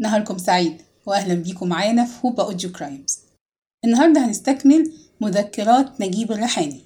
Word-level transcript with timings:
نهاركم 0.00 0.38
سعيد 0.38 0.82
وأهلا 1.06 1.34
بيكم 1.34 1.68
معانا 1.68 2.04
في 2.04 2.26
هوبا 2.26 2.44
أوديو 2.44 2.72
كرايمز. 2.72 3.18
النهاردة 3.84 4.24
هنستكمل 4.26 4.92
مذكرات 5.20 6.00
نجيب 6.00 6.32
الريحاني. 6.32 6.80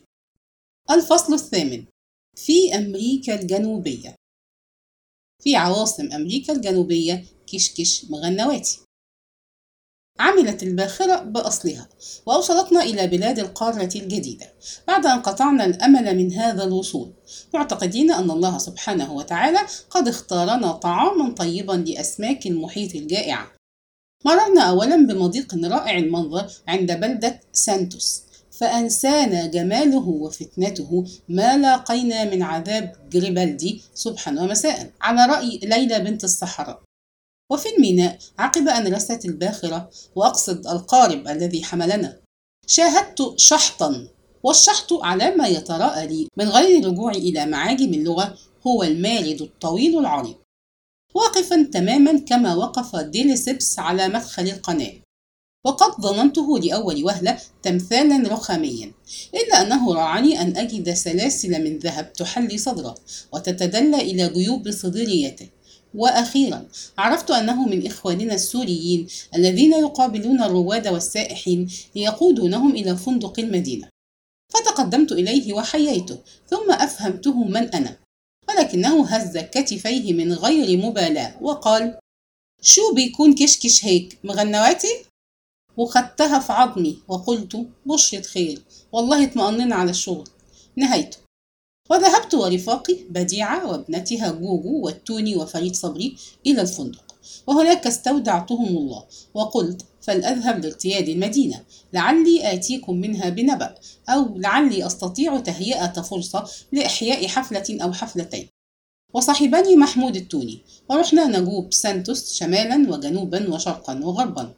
الفصل 0.91 1.35
الثامن. 1.35 1.85
في 2.37 2.75
أمريكا 2.75 3.41
الجنوبية. 3.41 4.15
في 5.43 5.57
عواصم 5.57 6.13
أمريكا 6.13 6.53
الجنوبية 6.53 7.25
كشكش 7.47 8.05
مغنواتي. 8.11 8.81
عملت 10.21 10.63
الباخرة 10.63 11.17
بأصلها 11.17 11.89
وأوصلتنا 12.27 12.83
إلى 12.83 13.07
بلاد 13.07 13.39
القارة 13.39 13.83
الجديدة 13.97 14.47
بعد 14.89 15.07
أن 15.07 15.21
قطعنا 15.21 15.65
الأمل 15.65 16.17
من 16.17 16.33
هذا 16.33 16.65
الوصول. 16.65 17.13
معتقدين 17.55 18.13
أن 18.13 18.31
الله 18.31 18.59
سبحانه 18.59 19.13
وتعالى 19.13 19.59
قد 19.91 20.09
اختارنا 20.09 20.73
طعاما 20.73 21.35
طيبا 21.35 21.73
لأسماك 21.73 22.47
المحيط 22.47 22.95
الجائعة 22.95 23.51
مررنا 24.25 24.63
أولا 24.63 24.97
بمضيق 24.97 25.55
رائع 25.65 25.99
المنظر 25.99 26.47
عند 26.69 26.93
بلدة 26.93 27.41
سانتوس 27.53 28.23
فأنسانا 28.51 29.47
جماله 29.47 30.09
وفتنته 30.09 31.05
ما 31.29 31.57
لاقينا 31.57 32.25
من 32.25 32.43
عذاب 32.43 32.93
جريبالدي 33.11 33.83
صبحا 33.95 34.31
ومساء. 34.31 34.91
على 35.01 35.33
رأي 35.33 35.61
ليلى 35.63 35.99
بنت 35.99 36.25
الصحراء. 36.25 36.83
وفي 37.51 37.69
الميناء 37.77 38.19
عقب 38.39 38.69
أن 38.69 38.95
رست 38.95 39.25
الباخرة 39.25 39.91
وأقصد 40.17 40.67
القارب 40.67 41.29
الذي 41.29 41.65
حملنا 41.65 42.21
شاهدت 42.67 43.35
شحطا 43.37 44.09
والشحط 44.43 44.93
على 44.93 45.35
ما 45.35 45.47
يتراءى 45.47 46.07
لي 46.07 46.29
من 46.37 46.49
غير 46.49 46.79
الرجوع 46.79 47.13
إلى 47.13 47.47
معاجم 47.47 47.95
اللغة 47.95 48.39
هو 48.67 48.83
المارد 48.83 49.43
الطويل 49.43 49.99
العريض 49.99 50.45
واقفا 51.15 51.63
تماما 51.63 52.19
كما 52.19 52.55
وقف 52.55 52.97
ديليسيبس 52.97 53.79
على 53.79 54.09
مدخل 54.09 54.43
القناة. 54.43 54.93
وقد 55.65 56.03
ظننته 56.03 56.59
لأول 56.59 57.05
وهلة 57.05 57.39
تمثالا 57.63 58.29
رخاميا 58.29 58.93
إلا 59.35 59.63
أنه 59.63 59.95
راعني 59.95 60.41
أن 60.41 60.57
أجد 60.57 60.95
سلاسل 60.95 61.65
من 61.65 61.79
ذهب 61.79 62.13
تحلي 62.13 62.59
صدره 62.59 62.95
وتتدلى 63.33 63.97
إلى 63.97 64.29
جيوب 64.29 64.71
صدريته. 64.71 65.49
وأخيرا 65.95 66.69
عرفت 66.99 67.31
أنه 67.31 67.67
من 67.67 67.87
إخواننا 67.87 68.35
السوريين 68.35 69.07
الذين 69.35 69.73
يقابلون 69.73 70.43
الرواد 70.43 70.89
والسائحين 70.89 71.71
ليقودونهم 71.97 72.71
إلى 72.71 72.97
فندق 72.97 73.41
المدينة. 73.41 73.89
فتقدمت 74.55 75.13
إليه 75.13 75.53
وحييته 75.53 76.19
ثم 76.47 76.73
أفهمته 76.73 77.45
من 77.45 77.75
أنا. 77.75 77.97
ولكنه 78.49 79.07
هز 79.07 79.39
كتفيه 79.39 80.13
من 80.13 80.33
غير 80.33 80.79
مبالاة 80.79 81.43
وقال 81.43 81.99
شو 82.63 82.95
بيكون 82.95 83.35
كشكش 83.35 83.85
هيك؟ 83.85 84.19
مغنواتي؟ 84.25 85.05
وخدتها 85.77 86.39
في 86.39 86.53
عظمي 86.53 86.99
وقلت 87.09 87.67
بشرة 87.87 88.23
خير 88.23 88.63
والله 88.93 89.25
اطمأننا 89.25 89.75
على 89.75 89.91
الشغل. 89.91 90.29
نهيته 90.77 91.24
وذهبت 91.91 92.35
ورفاقي 92.35 92.97
بديعة 93.11 93.71
وابنتها 93.71 94.31
جوجو 94.31 94.81
والتوني 94.81 95.37
وفريد 95.37 95.77
صبري 95.77 96.17
إلى 96.47 96.61
الفندق 96.61 97.15
وهناك 97.47 97.87
استودعتهم 97.87 98.77
الله 98.77 99.05
وقلت 99.35 99.83
فلأذهب 100.01 100.65
لارتياد 100.65 101.09
المدينة 101.09 101.65
لعلي 101.93 102.53
آتيكم 102.53 102.97
منها 102.97 103.29
بنبأ 103.29 103.75
أو 104.09 104.39
لعلي 104.39 104.87
أستطيع 104.87 105.41
تهيئة 105.41 105.93
فرصة 105.93 106.49
لإحياء 106.73 107.27
حفلة 107.27 107.79
أو 107.83 107.93
حفلتين. 107.93 108.49
وصاحبني 109.15 109.77
محمود 109.77 110.17
التوني 110.17 110.59
ورحنا 110.91 111.27
نجوب 111.27 111.73
سانتوس 111.73 112.35
شمالا 112.35 112.91
وجنوبا 112.91 113.55
وشرقا 113.55 114.01
وغربا. 114.05 114.55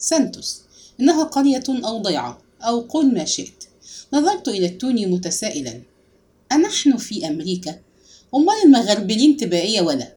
سانتوس 0.00 0.62
إنها 1.00 1.24
قرية 1.24 1.64
أو 1.68 1.98
ضيعة 1.98 2.38
أو 2.62 2.80
قل 2.80 3.14
ما 3.14 3.24
شئت. 3.24 3.64
نظرت 4.12 4.48
إلى 4.48 4.66
التوني 4.66 5.06
متسائلا 5.06 5.91
أنحن 6.54 6.96
في 6.96 7.28
أمريكا؟ 7.28 7.80
أمال 8.34 8.56
المغربلين 8.64 9.36
تبقى 9.36 9.80
ولا؟ 9.80 10.14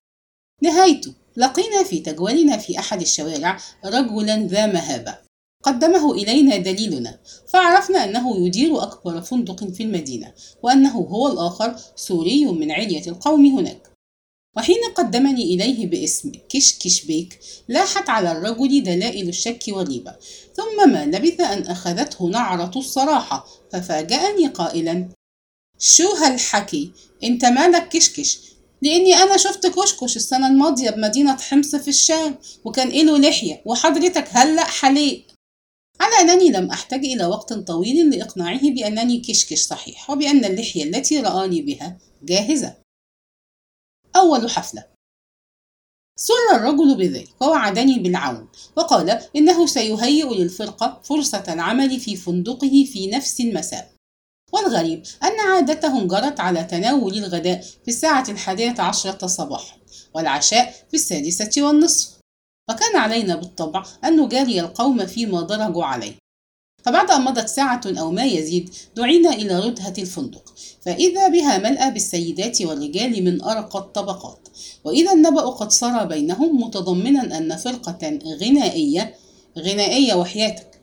نهايته 0.64 1.14
لقينا 1.38 1.84
في 1.84 2.00
تجوالنا 2.00 2.58
في 2.58 2.80
أحد 2.80 3.02
الشوارع 3.02 3.60
رجلا 3.86 4.48
ذا 4.48 4.66
مهابة 4.66 5.18
قدمه 5.64 6.14
إلينا 6.14 6.58
دليلنا 6.58 7.20
فعرفنا 7.48 8.04
أنه 8.04 8.48
يدير 8.48 8.84
أكبر 8.84 9.22
فندق 9.22 9.64
في 9.64 9.84
المدينة 9.84 10.34
وأنه 10.64 10.98
هو 10.98 11.28
الآخر 11.28 11.76
سوري 11.96 12.46
من 12.46 12.72
علية 12.72 13.08
القوم 13.08 13.46
هناك 13.46 13.96
وحين 14.58 14.84
قدمني 14.96 15.44
إليه 15.44 15.88
باسم 15.88 16.32
كشكش 16.50 17.06
بيك 17.06 17.40
لاحت 17.68 18.10
على 18.10 18.32
الرجل 18.32 18.84
دلائل 18.84 19.30
الشك 19.30 19.64
والريبة 19.68 20.16
ثم 20.54 20.92
ما 20.92 21.06
لبث 21.06 21.42
أن 21.42 21.62
أخذته 21.62 22.26
نعرة 22.26 22.72
الصراحة 22.76 23.48
ففاجأني 23.72 24.48
قائلا 24.48 25.10
شو 25.80 26.10
هالحكي؟ 26.12 26.92
انت 27.24 27.46
مالك 27.46 27.90
كشكش. 27.90 28.40
لاني 28.82 29.16
أنا 29.16 29.38
شفت 29.38 29.68
كشكش 29.68 30.16
السنة 30.16 30.48
الماضية 30.48 30.90
بمدينة 30.90 31.38
حمص 31.38 31.76
في 31.76 31.88
الشام 31.88 32.38
وكان 32.66 32.90
له 32.90 33.18
لحية 33.18 33.62
وحضرتك 33.66 34.28
هلأ 34.30 34.64
حليق. 34.64 35.26
على 36.00 36.32
أنني 36.32 36.50
لم 36.50 36.72
أحتج 36.72 37.06
إلى 37.06 37.26
وقت 37.26 37.54
طويل 37.54 38.10
لإقناعه 38.10 38.70
بأنني 38.70 39.20
كشكش 39.20 39.62
صحيح 39.62 40.10
وبأن 40.10 40.46
اللحية 40.46 40.84
التي 40.84 41.20
رآني 41.20 41.62
بها 41.62 41.98
جاهزة. 42.24 42.76
أول 44.16 44.50
حفلة. 44.50 44.86
سر 46.20 46.56
الرجل 46.56 46.96
بذلك 46.98 47.42
ووعدني 47.42 48.00
بالعون 48.00 48.48
وقال 48.76 49.10
إنه 49.36 49.66
سيهيئ 49.66 50.34
للفرقة 50.34 51.02
فرصة 51.04 51.44
العمل 51.54 52.00
في 52.00 52.16
فندقه 52.16 52.88
في 52.94 53.08
نفس 53.08 53.40
المساء. 53.40 53.95
والغريب 54.54 55.04
أن 55.24 55.40
عادتهم 55.40 56.08
جرت 56.08 56.40
على 56.40 56.64
تناول 56.64 57.18
الغداء 57.18 57.62
في 57.62 57.88
الساعة 57.88 58.26
الحادية 58.30 58.76
عشرة 58.80 59.28
صباحا 59.28 59.78
والعشاء 60.14 60.74
في 60.90 60.94
السادسة 60.94 61.62
والنصف. 61.62 62.16
وكان 62.70 62.96
علينا 62.96 63.36
بالطبع 63.36 63.86
أن 64.04 64.20
نجاري 64.20 64.60
القوم 64.60 65.06
فيما 65.06 65.42
درجوا 65.42 65.86
عليه 65.86 66.14
فبعد 66.84 67.12
أن 67.12 67.22
مضت 67.22 67.48
ساعة 67.48 67.82
أو 67.86 68.12
ما 68.12 68.26
يزيد 68.26 68.70
دعينا 68.96 69.30
إلى 69.30 69.60
ردهة 69.60 69.94
الفندق. 69.98 70.54
فإذا 70.82 71.28
بها 71.28 71.58
ملأى 71.58 71.92
بالسيدات 71.92 72.62
والرجال 72.62 73.24
من 73.24 73.42
أرقى 73.42 73.80
الطبقات. 73.80 74.48
وإذا 74.84 75.12
النبأ 75.14 75.42
قد 75.42 75.72
سرى 75.72 76.06
بينهم 76.06 76.62
متضمنا 76.62 77.38
أن 77.38 77.56
فرقة 77.56 78.20
غنائية 78.42 79.16
غنائية 79.60 80.14
وحياتك. 80.14 80.75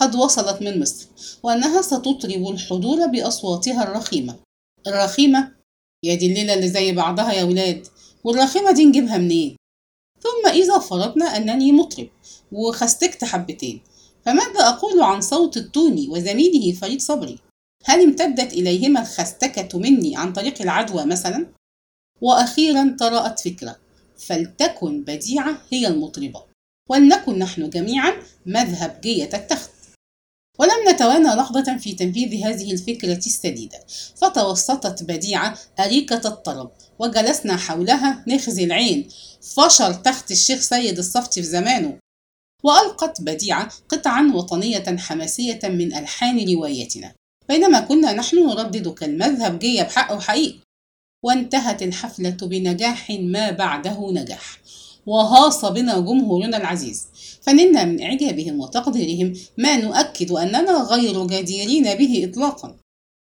قد 0.00 0.14
وصلت 0.14 0.62
من 0.62 0.80
مصر 0.80 1.06
وأنها 1.42 1.82
ستطرب 1.82 2.48
الحضور 2.48 3.06
بأصواتها 3.06 3.82
الرخيمة. 3.82 4.36
الرخيمة؟ 4.86 5.52
يا 6.04 6.14
دي 6.14 6.26
الليلة 6.26 6.54
اللي 6.54 6.68
زي 6.68 6.92
بعضها 6.92 7.32
يا 7.32 7.44
ولاد. 7.44 7.86
والرخيمة 8.24 8.72
دي 8.72 8.84
نجيبها 8.84 9.18
منين؟ 9.18 9.56
ثم 10.22 10.50
إذا 10.50 10.78
فرضنا 10.78 11.36
أنني 11.36 11.72
مطرب 11.72 12.08
وخستكت 12.52 13.24
حبتين 13.24 13.80
فماذا 14.24 14.68
أقول 14.68 15.00
عن 15.00 15.20
صوت 15.20 15.56
التوني 15.56 16.08
وزميله 16.08 16.72
فريد 16.72 17.00
صبري؟ 17.00 17.38
هل 17.84 18.02
امتدت 18.02 18.52
إليهما 18.52 19.00
الخستكة 19.00 19.78
مني 19.78 20.16
عن 20.16 20.32
طريق 20.32 20.62
العدوى 20.62 21.04
مثلا؟ 21.04 21.46
وأخيرا 22.20 22.96
طرأت 23.00 23.40
فكرة 23.40 23.76
فلتكن 24.18 25.02
بديعة 25.02 25.62
هي 25.70 25.86
المطربة 25.86 26.42
ولنكن 26.88 27.38
نحن 27.38 27.70
جميعا 27.70 28.12
مذهب 28.46 29.00
جية 29.00 29.30
التخت. 29.34 29.67
ولم 30.58 30.88
نتوانى 30.88 31.28
لحظة 31.28 31.76
في 31.76 31.92
تنفيذ 31.92 32.44
هذه 32.44 32.72
الفكرة 32.72 33.16
السديدة 33.16 33.78
فتوسطت 34.16 35.02
بديعة 35.02 35.58
أريكة 35.80 36.28
الطرب 36.28 36.70
وجلسنا 36.98 37.56
حولها 37.56 38.24
نخزي 38.28 38.64
العين 38.64 39.08
فشل 39.40 40.02
تخت 40.02 40.30
الشيخ 40.30 40.60
سيد 40.60 40.98
الصفتي 40.98 41.42
في 41.42 41.48
زمانه 41.48 41.98
وألقت 42.64 43.20
بديعة 43.20 43.68
قطعا 43.88 44.32
وطنية 44.34 44.96
حماسية 44.98 45.60
من 45.64 45.94
ألحان 45.94 46.54
روايتنا. 46.54 47.12
بينما 47.48 47.80
كنا 47.80 48.12
نحن 48.12 48.46
نردد 48.48 48.88
كالمذهب 48.88 49.58
جي 49.58 49.82
بحق 49.82 50.12
وحقيقي 50.12 50.58
وانتهت 51.24 51.82
الحفلة 51.82 52.30
بنجاح 52.30 53.10
ما 53.10 53.50
بعده 53.50 54.10
نجاح 54.12 54.58
وهاص 55.06 55.64
بنا 55.64 55.98
جمهورنا 55.98 56.56
العزيز. 56.56 57.06
فنلنا 57.48 57.84
من 57.84 58.02
إعجابهم 58.02 58.60
وتقديرهم 58.60 59.32
ما 59.58 59.76
نؤكد 59.76 60.32
أننا 60.32 60.82
غير 60.82 61.26
جديرين 61.26 61.94
به 61.94 62.30
إطلاقا. 62.30 62.76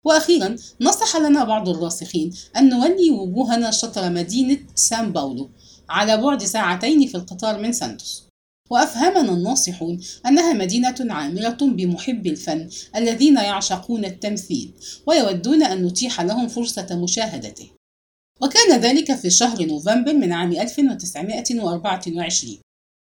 وأخيرا 0.04 0.56
نصح 0.80 1.16
لنا 1.16 1.44
بعض 1.44 1.68
الراسخين 1.68 2.32
أن 2.56 2.68
نولي 2.68 3.10
وجوهنا 3.10 3.70
شطر 3.70 4.10
مدينة 4.10 4.58
سان 4.74 5.12
باولو 5.12 5.50
على 5.88 6.16
بعد 6.16 6.44
ساعتين 6.44 7.06
في 7.06 7.14
القطار 7.14 7.62
من 7.62 7.72
سانتوس. 7.72 8.22
وأفهمنا 8.70 9.32
الناصحون 9.32 10.00
أنها 10.26 10.52
مدينة 10.52 10.96
عامرة 11.00 11.58
بمحب 11.60 12.26
الفن 12.26 12.68
الذين 12.96 13.36
يعشقون 13.36 14.04
التمثيل 14.04 14.72
ويودون 15.06 15.62
أن 15.62 15.86
نتيح 15.86 16.20
لهم 16.20 16.48
فرصة 16.48 17.00
مشاهدته. 17.02 17.70
وكان 18.42 18.80
ذلك 18.80 19.14
في 19.14 19.30
شهر 19.30 19.66
نوفمبر 19.66 20.12
من 20.12 20.32
عام 20.32 20.52
1924 20.52 22.58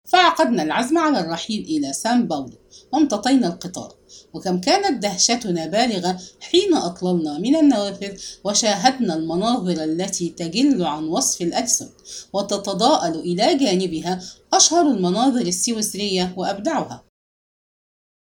فعقدنا 0.07 0.63
العزم 0.63 0.97
على 0.97 1.19
الرحيل 1.19 1.63
إلى 1.65 1.93
سان 1.93 2.27
باولو 2.27 2.57
وامتطينا 2.91 3.47
القطار. 3.47 3.95
وكم 4.33 4.61
كانت 4.61 5.03
دهشتنا 5.03 5.65
بالغة 5.65 6.19
حين 6.41 6.73
أطللنا 6.73 7.37
من 7.37 7.55
النوافذ 7.55 8.21
وشاهدنا 8.43 9.13
المناظر 9.15 9.83
التي 9.83 10.29
تجل 10.29 10.83
عن 10.83 11.03
وصف 11.03 11.41
الأجسد 11.41 11.91
وتتضاءل 12.33 13.19
إلى 13.19 13.57
جانبها 13.57 14.23
أشهر 14.53 14.87
المناظر 14.87 15.41
السويسرية 15.41 16.33
وأبدعها 16.37 17.03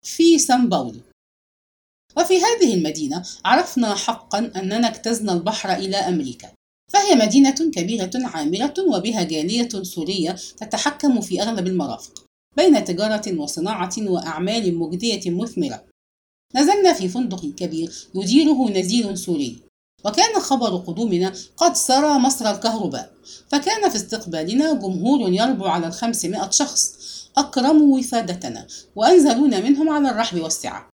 في 0.02 0.38
سان 0.38 0.68
باولو. 0.68 1.00
وفي 2.16 2.34
هذه 2.38 2.74
المدينة 2.74 3.26
عرفنا 3.44 3.94
حقا 3.94 4.38
أننا 4.56 4.88
اجتزنا 4.88 5.32
البحر 5.32 5.72
إلى 5.72 5.96
أمريكا. 5.96 6.48
فهي 6.92 7.14
مدينة 7.14 7.70
كبيرة 7.74 8.10
عامرة 8.14 8.74
وبها 8.78 9.22
جالية 9.22 9.68
سورية 9.82 10.36
تتحكم 10.56 11.20
في 11.20 11.42
أغلب 11.42 11.66
المرافق 11.66 12.24
بين 12.56 12.84
تجارة 12.84 13.40
وصناعة 13.40 13.94
وأعمال 13.98 14.78
مجدية 14.78 15.30
مثمرة. 15.30 15.84
نزلنا 16.54 16.92
في 16.92 17.08
فندق 17.08 17.46
كبير 17.46 17.92
يديره 18.14 18.70
نزيل 18.70 19.18
سوري 19.18 19.62
وكان 20.04 20.40
خبر 20.40 20.76
قدومنا 20.76 21.32
قد 21.56 21.76
سرى 21.76 22.18
مصر 22.18 22.50
الكهرباء 22.50 23.12
فكان 23.48 23.90
في 23.90 23.96
استقبالنا 23.96 24.72
جمهور 24.72 25.32
يربو 25.32 25.66
على 25.66 25.86
الخمسمائة 25.86 26.50
شخص 26.50 26.94
أكرموا 27.36 27.98
وفادتنا 27.98 28.66
وأنزلونا 28.96 29.60
منهم 29.60 29.88
على 29.88 30.10
الرحب 30.10 30.40
والسعة. 30.40 30.88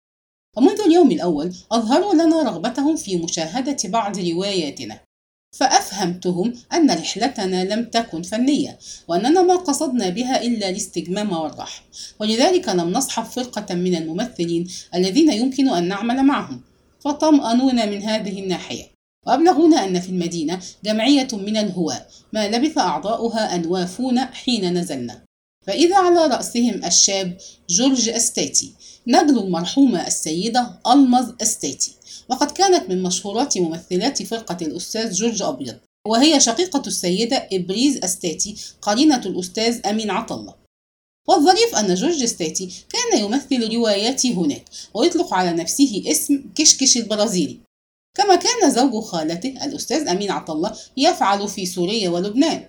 ومنذ 0.57 0.81
اليوم 0.81 1.11
الأول 1.11 1.55
أظهروا 1.73 2.15
لنا 2.15 2.43
رغبتهم 2.43 2.97
في 2.97 3.17
مشاهدة 3.17 3.77
بعض 3.85 4.19
رواياتنا. 4.19 5.01
فأفهمتهم 5.55 6.53
أن 6.73 6.91
رحلتنا 6.91 7.65
لم 7.65 7.85
تكن 7.85 8.23
فنية 8.23 8.79
وأننا 9.09 9.43
ما 9.43 9.57
قصدنا 9.57 10.09
بها 10.09 10.43
إلا 10.43 10.69
الاستجمام 10.69 11.33
والراحة 11.33 11.83
ولذلك 12.21 12.69
لم 12.69 12.93
نصحب 12.93 13.25
فرقة 13.25 13.75
من 13.75 13.95
الممثلين 13.97 14.69
الذين 14.95 15.33
يمكن 15.33 15.69
أن 15.69 15.89
نعمل 15.89 16.23
معهم. 16.23 16.61
فطمأنونا 17.01 17.87
من 17.87 18.03
هذه 18.03 18.43
الناحية. 18.43 18.85
وأبلغونا 19.27 19.85
أن 19.85 20.01
في 20.01 20.09
المدينة 20.09 20.61
جمعية 20.85 21.29
من 21.33 21.57
الهواة 21.57 22.07
ما 22.33 22.49
لبث 22.49 22.79
أعضاؤها 22.79 23.55
أن 23.55 23.67
وافونا 23.67 24.25
حين 24.33 24.79
نزلنا. 24.79 25.23
فإذا 25.67 25.97
على 25.97 26.27
رأسهم 26.27 26.85
الشاب 26.85 27.39
جورج 27.71 28.09
أستاتي 28.09 28.73
نجل 29.07 29.39
المرحومة 29.39 30.07
السيدة 30.07 30.81
ألمز 30.87 31.33
أستاتي 31.43 31.93
وقد 32.29 32.51
كانت 32.51 32.91
من 32.91 33.03
مشهورات 33.03 33.59
ممثلات 33.59 34.23
فرقة 34.23 34.57
الأستاذ 34.63 35.13
جورج 35.13 35.43
أبيض. 35.43 35.77
وهي 36.09 36.41
شقيقة 36.41 36.83
السيدة 36.87 37.49
إبريز 37.53 38.05
أستاتي 38.05 38.57
قرينة 38.83 39.23
الأستاذ 39.27 39.87
أمين 39.87 40.11
عطلة 40.11 40.55
والظريف 41.29 41.75
أن 41.75 41.95
جورج 41.95 42.23
أستاتي 42.23 42.71
كان 42.89 43.21
يمثل 43.25 43.75
رواياتي 43.75 44.35
هناك 44.35 44.65
ويطلق 44.95 45.35
على 45.35 45.51
نفسه 45.53 46.03
اسم 46.07 46.45
كشكش 46.55 46.97
البرازيلي. 46.97 47.59
كما 48.17 48.37
كان 48.37 48.71
زوج 48.71 49.03
خالته 49.03 49.65
الأستاذ 49.65 50.09
أمين 50.09 50.31
عطلة 50.31 50.77
يفعل 50.97 51.49
في 51.49 51.67
سوريا 51.67 52.09
ولبنان. 52.09 52.69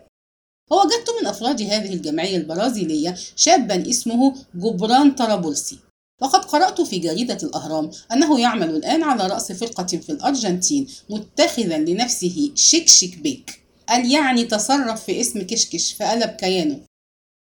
ووجدت 0.71 1.09
من 1.21 1.27
أفراد 1.27 1.61
هذه 1.61 1.93
الجمعية 1.93 2.37
البرازيلية 2.37 3.15
شابا 3.35 3.89
اسمه 3.89 4.35
جبران 4.55 5.11
طرابلسي. 5.11 5.79
وقد 6.21 6.45
قرأت 6.45 6.81
في 6.81 6.99
جريدة 6.99 7.37
الأهرام 7.43 7.91
أنه 8.11 8.39
يعمل 8.39 8.69
الآن 8.69 9.03
على 9.03 9.27
رأس 9.27 9.51
فرقة 9.51 9.85
في 9.85 10.09
الأرجنتين 10.09 10.87
متخذا 11.09 11.77
لنفسه 11.77 12.51
شيك 12.55 13.17
بيك. 13.17 13.61
قال 13.89 14.11
يعني 14.11 14.43
تصرف 14.43 15.03
في 15.03 15.21
اسم 15.21 15.41
كشكش 15.41 15.93
فقلب 15.93 16.29
كيانه 16.29 16.79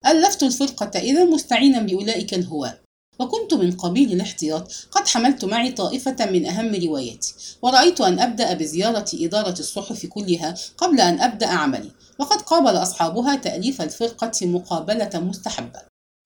ألفت 0.06 0.42
الفرقة 0.42 0.98
إذا 1.00 1.24
مستعينا 1.24 1.80
بأولئك 1.80 2.34
الهواة. 2.34 2.85
وكنت 3.18 3.54
من 3.54 3.72
قبيل 3.72 4.12
الاحتياط. 4.12 4.72
قد 4.90 5.08
حملت 5.08 5.44
معي 5.44 5.72
طائفة 5.72 6.16
من 6.30 6.46
أهم 6.46 6.74
رواياتي 6.74 7.34
ورأيت 7.62 8.00
أن 8.00 8.20
أبدأ 8.20 8.52
بزيارة 8.52 9.06
إدارة 9.14 9.58
الصحف 9.58 10.06
كلها 10.06 10.54
قبل 10.78 11.00
أن 11.00 11.20
أبدأ 11.20 11.46
عملي 11.46 11.90
وقد 12.18 12.42
قابل 12.42 12.76
أصحابها 12.82 13.34
تأليف 13.34 13.82
الفرقة 13.82 14.46
مقابلة 14.46 15.10
مستحبة. 15.14 15.80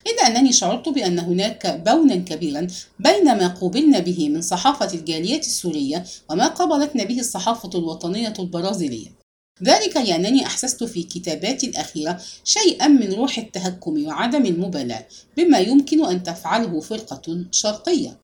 إلا 0.06 0.26
أنني 0.26 0.52
شعرت 0.52 0.88
بأن 0.88 1.18
هناك 1.18 1.82
بونا 1.86 2.16
كبيرا 2.16 2.66
بين 2.98 3.24
ما 3.24 3.48
قوبلنا 3.48 3.98
به 3.98 4.28
من 4.28 4.42
صحافة 4.42 4.94
الجالية 4.94 5.38
السورية 5.38 6.04
وما 6.30 6.46
قابلتنا 6.46 7.04
به 7.04 7.20
الصحافة 7.20 7.70
الوطنية 7.74 8.34
البرازيلية. 8.38 9.19
ذلك 9.62 9.96
لأنني 9.96 10.46
أحسست 10.46 10.84
في 10.84 11.02
كتاباتي 11.02 11.66
الأخيرة 11.66 12.20
شيئا 12.44 12.88
من 12.88 13.12
روح 13.12 13.38
التهكم 13.38 14.06
وعدم 14.06 14.46
المبالاة 14.46 15.06
بما 15.36 15.58
يمكن 15.58 16.06
أن 16.06 16.22
تفعله 16.22 16.80
فرقة 16.80 17.44
شرقية. 17.50 18.20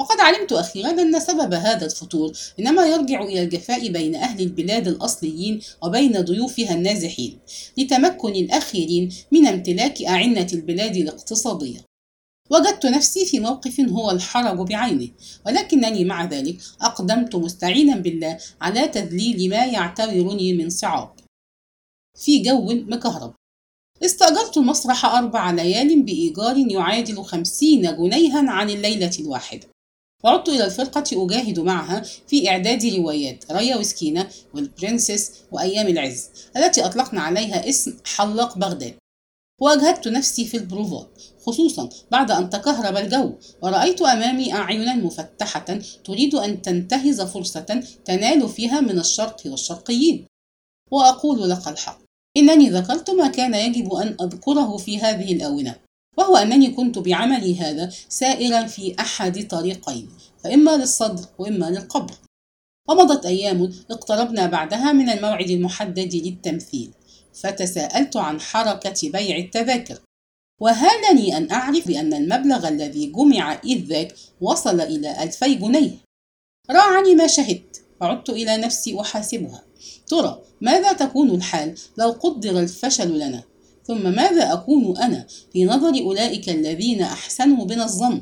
وقد 0.00 0.20
علمت 0.20 0.52
أخيرا 0.52 0.90
أن 0.90 1.20
سبب 1.20 1.54
هذا 1.54 1.86
الفتور 1.86 2.32
إنما 2.60 2.86
يرجع 2.86 3.22
إلى 3.22 3.42
الجفاء 3.42 3.88
بين 3.88 4.14
أهل 4.14 4.40
البلاد 4.40 4.88
الأصليين 4.88 5.60
وبين 5.82 6.20
ضيوفها 6.20 6.74
النازحين 6.74 7.38
لتمكن 7.78 8.32
الأخيرين 8.34 9.08
من 9.32 9.46
امتلاك 9.46 10.02
أعنة 10.02 10.46
البلاد 10.52 10.96
الاقتصادية. 10.96 11.93
وجدت 12.50 12.86
نفسي 12.86 13.26
في 13.26 13.40
موقف 13.40 13.80
هو 13.80 14.10
الحرج 14.10 14.68
بعينه 14.68 15.08
ولكنني 15.46 16.04
مع 16.04 16.24
ذلك 16.24 16.56
أقدمت 16.80 17.36
مستعينا 17.36 17.96
بالله 17.96 18.38
على 18.60 18.88
تذليل 18.88 19.50
ما 19.50 19.64
يعتبرني 19.64 20.52
من 20.52 20.70
صعاب. 20.70 21.12
في 22.18 22.42
جو 22.42 22.66
مكهرب 22.72 23.34
استأجرت 24.04 24.56
المسرح 24.56 25.04
أربع 25.04 25.50
ليال 25.50 26.02
بإيجار 26.02 26.56
يعادل 26.56 27.24
خمسين 27.24 27.96
جنيها 27.96 28.50
عن 28.50 28.70
الليلة 28.70 29.10
الواحدة. 29.20 29.68
وعدت 30.24 30.48
إلى 30.48 30.64
الفرقة 30.64 31.24
أجاهد 31.24 31.60
معها 31.60 32.02
في 32.26 32.48
إعداد 32.48 32.84
روايات 32.86 33.52
ريا 33.52 33.76
وسكينة 33.76 34.30
والبرنسس 34.54 35.32
وأيام 35.52 35.86
العز 35.86 36.30
التي 36.56 36.84
أطلقنا 36.84 37.20
عليها 37.20 37.68
اسم 37.68 37.96
حلاق 38.04 38.58
بغداد. 38.58 38.94
وأجهدت 39.60 40.08
نفسي 40.08 40.44
في 40.44 40.56
البروفات 40.56 41.22
خصوصا 41.46 41.88
بعد 42.10 42.30
أن 42.30 42.50
تكهرب 42.50 42.96
الجو 42.96 43.32
ورأيت 43.62 44.02
أمامي 44.02 44.52
أعينا 44.52 44.94
مفتحة 44.94 45.78
تريد 46.04 46.34
أن 46.34 46.62
تنتهز 46.62 47.20
فرصة 47.20 47.82
تنال 48.04 48.48
فيها 48.48 48.80
من 48.80 48.98
الشرق 48.98 49.42
والشرقيين. 49.46 50.26
وأقول 50.90 51.50
لك 51.50 51.68
الحق 51.68 51.98
إنني 52.36 52.70
ذكرت 52.70 53.10
ما 53.10 53.28
كان 53.28 53.54
يجب 53.54 53.94
أن 53.94 54.16
أذكره 54.20 54.76
في 54.76 54.98
هذه 54.98 55.32
الآونة 55.32 55.76
وهو 56.18 56.36
أنني 56.36 56.70
كنت 56.70 56.98
بعملي 56.98 57.58
هذا 57.58 57.92
سائرا 58.08 58.66
في 58.66 58.94
أحد 59.00 59.48
طريقين 59.48 60.08
فإما 60.44 60.76
للصدر 60.76 61.24
وإما 61.38 61.70
للقبر. 61.70 62.14
ومضت 62.88 63.26
أيام 63.26 63.72
اقتربنا 63.90 64.46
بعدها 64.46 64.92
من 64.92 65.10
الموعد 65.10 65.50
المحدد 65.50 66.14
للتمثيل. 66.14 66.90
فتساءلت 67.34 68.16
عن 68.16 68.40
حركة 68.40 69.10
بيع 69.10 69.36
التذاكر. 69.36 69.98
وهالني 70.60 71.36
أن 71.36 71.50
أعرف 71.50 71.88
بأن 71.88 72.14
المبلغ 72.14 72.68
الذي 72.68 73.06
جمع 73.06 73.60
إذ 73.64 73.84
ذاك 73.84 74.14
وصل 74.40 74.80
إلى 74.80 75.22
ألفي 75.22 75.54
جنيه. 75.54 75.90
راعني 76.70 77.14
ما 77.14 77.26
شهدت. 77.26 77.84
وعدت 78.00 78.30
إلى 78.30 78.56
نفسي 78.56 79.00
أحاسبها. 79.00 79.62
ترى 80.06 80.42
ماذا 80.60 80.92
تكون 80.92 81.30
الحال؟ 81.30 81.74
لو 81.98 82.10
قدر 82.10 82.60
الفشل 82.60 83.18
لنا. 83.18 83.42
ثم 83.86 84.14
ماذا 84.14 84.52
أكون 84.52 84.96
أنا؟ 84.96 85.26
في 85.52 85.64
نظر 85.64 86.02
أولئك 86.02 86.48
الذين 86.48 87.02
أحسنوا 87.02 87.64
بنا 87.64 87.84
الظن. 87.84 88.20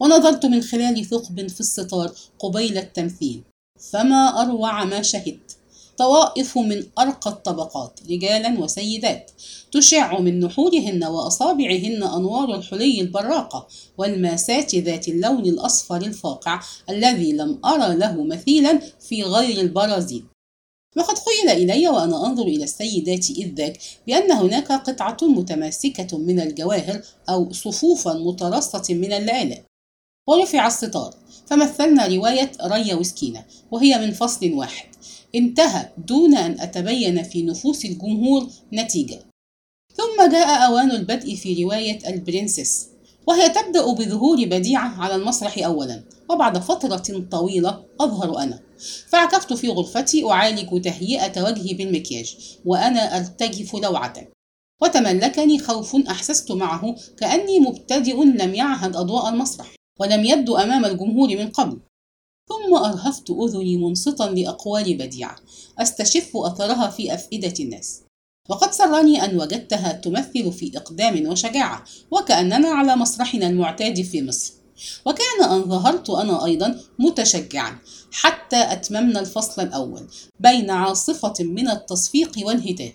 ونظرت 0.00 0.46
من 0.46 0.62
خلال 0.62 1.04
ثقب 1.04 1.48
في 1.48 1.60
الستار 1.60 2.12
قبيل 2.38 2.78
التمثيل. 2.78 3.42
فما 3.90 4.42
أروع 4.42 4.84
ما 4.84 5.02
شهدت؟ 5.02 5.56
طوائف 5.98 6.58
من 6.58 6.84
أرقى 6.98 7.30
الطبقات 7.30 8.00
رجالا 8.10 8.60
وسيدات. 8.60 9.30
تشع 9.72 10.18
من 10.20 10.40
نحورهن 10.40 11.04
وأصابعهن 11.04 12.02
أنوار 12.02 12.54
الحلي 12.54 13.00
البراقة 13.00 13.66
والماسات 13.98 14.74
ذات 14.74 15.08
اللون 15.08 15.46
الأصفر 15.46 15.96
الفاقع 15.96 16.60
الذي 16.90 17.32
لم 17.32 17.58
أرى 17.64 17.96
له 17.96 18.24
مثيلا 18.24 18.80
في 19.00 19.22
غير 19.22 19.60
البرازيل. 19.60 20.24
وقد 20.96 21.14
خيل 21.18 21.48
إلي 21.50 21.88
وأنا 21.88 22.26
أنظر 22.26 22.42
إلى 22.42 22.64
السيدات 22.64 23.30
إذ 23.30 23.54
ذاك 23.54 23.78
بأن 24.06 24.32
هناك 24.32 24.72
قطعة 24.72 25.16
متماسكة 25.22 26.18
من 26.18 26.40
الجواهر 26.40 27.02
أو 27.28 27.52
صفوفا 27.52 28.12
مترصة 28.12 28.84
من 28.90 29.12
اللآلئ 29.12 29.60
ورفع 30.28 30.66
الستار 30.66 31.14
فمثلنا 31.46 32.06
رواية 32.06 32.52
ريا 32.64 32.94
وسكينة 32.94 33.44
وهي 33.70 33.98
من 33.98 34.12
فصل 34.12 34.52
واحد. 34.52 34.88
انتهى 35.34 35.88
دون 36.06 36.36
أن 36.36 36.60
أتبين 36.60 37.22
في 37.22 37.42
نفوس 37.42 37.84
الجمهور 37.84 38.48
نتيجة. 38.72 39.18
ثم 39.96 40.30
جاء 40.30 40.66
أوان 40.66 40.90
البدء 40.90 41.34
في 41.34 41.64
رواية 41.64 41.98
البرنسس 42.08 42.88
وهي 43.26 43.48
تبدأ 43.48 43.92
بظهور 43.92 44.44
بديعة 44.44 45.02
على 45.02 45.14
المسرح 45.14 45.58
أولا 45.58 46.04
وبعد 46.30 46.58
فترة 46.58 47.26
طويلة 47.30 47.84
أظهر 48.00 48.38
أنا. 48.38 48.60
فعكفت 49.08 49.52
في 49.52 49.68
غرفتي 49.68 50.30
أعالج 50.30 50.80
تهيئة 50.82 51.42
وجهي 51.42 51.74
بالمكياج 51.74 52.36
وأنا 52.64 53.16
أرتجف 53.16 53.74
لوعة. 53.74 54.14
وتملكني 54.82 55.58
خوف 55.58 55.96
أحسست 55.96 56.52
معه 56.52 56.96
كأني 57.16 57.60
مبتدئ 57.60 58.24
لم 58.24 58.54
يعهد 58.54 58.96
أضواء 58.96 59.28
المسرح. 59.28 59.75
ولم 60.00 60.24
يبدو 60.24 60.56
أمام 60.56 60.84
الجمهور 60.84 61.28
من 61.28 61.50
قبل. 61.50 61.78
ثم 62.48 62.74
أرهفت 62.74 63.30
أذني 63.30 63.76
منصتا 63.76 64.22
لأقوال 64.22 64.94
بديعة. 64.98 65.36
أستشف 65.78 66.36
أثرها 66.36 66.90
في 66.90 67.14
أفئدة 67.14 67.54
الناس. 67.60 68.02
وقد 68.48 68.72
سرني 68.72 69.24
أن 69.24 69.40
وجدتها 69.40 69.92
تمثل 69.92 70.52
في 70.52 70.72
إقدام 70.76 71.28
وشجاعة 71.28 71.84
وكأننا 72.10 72.68
على 72.68 72.96
مسرحنا 72.96 73.46
المعتاد 73.46 74.02
في 74.02 74.22
مصر. 74.22 74.52
وكان 75.06 75.50
أن 75.50 75.62
ظهرت 75.64 76.10
أنا 76.10 76.44
أيضا 76.44 76.80
متشجعا 76.98 77.78
حتى 78.12 78.72
أتممنا 78.72 79.20
الفصل 79.20 79.62
الأول 79.62 80.06
بين 80.40 80.70
عاصفة 80.70 81.34
من 81.40 81.68
التصفيق 81.68 82.32
والهتاف. 82.42 82.94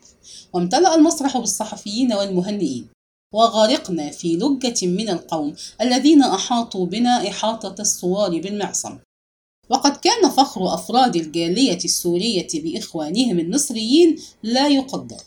وامتلأ 0.53 0.95
المسرح 0.95 1.37
بالصحفيين 1.37 2.13
والمهنئين. 2.13 2.87
وغرقنا 3.33 4.11
في 4.11 4.35
لجة 4.37 4.87
من 4.87 5.09
القوم 5.09 5.55
الذين 5.81 6.23
أحاطوا 6.23 6.85
بنا 6.85 7.29
إحاطة 7.29 7.81
الصوار 7.81 8.41
بالمعصم. 8.41 8.97
وقد 9.69 9.97
كان 9.97 10.29
فخر 10.29 10.73
أفراد 10.73 11.15
الجالية 11.15 11.77
السورية 11.85 12.47
بإخوانهم 12.53 13.39
المصريين 13.39 14.19
لا 14.43 14.67
يقدر. 14.67 15.21